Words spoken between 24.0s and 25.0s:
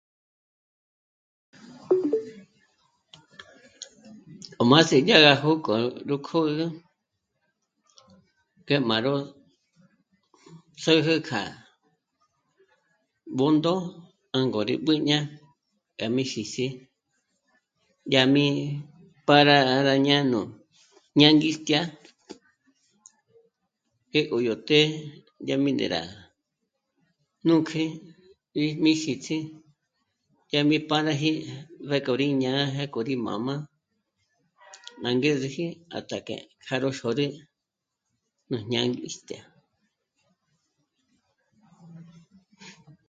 jé k'o yó të́'ë